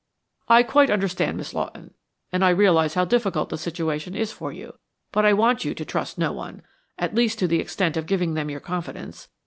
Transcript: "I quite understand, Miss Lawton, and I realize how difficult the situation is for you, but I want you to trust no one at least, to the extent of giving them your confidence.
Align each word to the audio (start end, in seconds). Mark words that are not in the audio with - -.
"I 0.49 0.63
quite 0.63 0.89
understand, 0.89 1.37
Miss 1.37 1.53
Lawton, 1.53 1.93
and 2.31 2.43
I 2.43 2.49
realize 2.49 2.95
how 2.95 3.05
difficult 3.05 3.49
the 3.49 3.57
situation 3.59 4.15
is 4.15 4.31
for 4.31 4.51
you, 4.51 4.79
but 5.11 5.25
I 5.27 5.33
want 5.33 5.63
you 5.63 5.75
to 5.75 5.85
trust 5.85 6.17
no 6.17 6.31
one 6.31 6.63
at 6.97 7.13
least, 7.13 7.37
to 7.37 7.47
the 7.47 7.59
extent 7.59 7.95
of 7.95 8.07
giving 8.07 8.33
them 8.33 8.49
your 8.49 8.61
confidence. 8.61 9.27